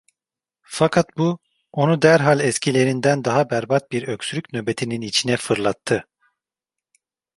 Fakat 0.61 1.17
bu, 1.17 1.39
onu 1.71 2.01
derhal 2.01 2.39
eskilerinden 2.39 3.25
daha 3.25 3.49
berbat 3.49 3.91
bir 3.91 4.03
öksürük 4.07 4.53
nöbetinin 4.53 5.01
içine 5.01 5.37
fırlattı. 5.37 6.07